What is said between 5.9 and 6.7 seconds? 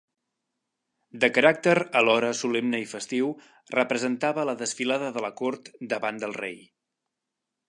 davant del rei.